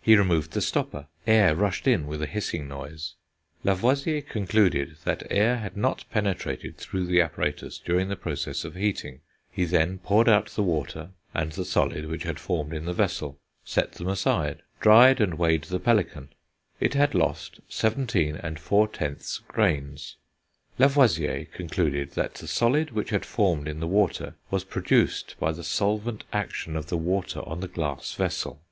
[0.00, 3.16] He removed the stopper; air rushed in, with a hissing noise.
[3.62, 9.20] Lavoisier concluded that air had not penetrated through the apparatus during the process of heating.
[9.50, 13.38] He then poured out the water, and the solid which had formed in the vessel,
[13.62, 16.30] set them aside, dried, and weighed the pelican;
[16.80, 20.16] it had lost 17 4/10 grains.
[20.78, 25.62] Lavoisier concluded that the solid which had formed in the water was produced by the
[25.62, 28.62] solvent action of the water on the glass vessel.